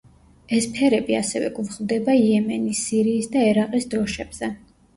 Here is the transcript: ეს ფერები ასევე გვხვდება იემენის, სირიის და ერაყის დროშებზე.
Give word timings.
ეს 0.59 0.67
ფერები 0.77 1.17
ასევე 1.17 1.51
გვხვდება 1.59 2.17
იემენის, 2.23 2.83
სირიის 2.89 3.31
და 3.37 3.47
ერაყის 3.53 3.89
დროშებზე. 3.95 4.55